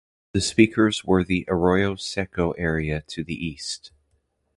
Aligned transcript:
The 0.33 0.41
speakers 0.41 1.05
were 1.05 1.23
the 1.23 1.45
Arroyo 1.47 1.95
Seco 1.95 2.53
area 2.53 3.03
to 3.05 3.23
the 3.23 3.35
east. 3.35 3.91